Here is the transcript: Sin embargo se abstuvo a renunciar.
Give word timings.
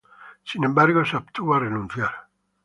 Sin 0.43 0.63
embargo 0.63 1.05
se 1.05 1.15
abstuvo 1.15 1.53
a 1.53 1.59
renunciar. 1.59 2.11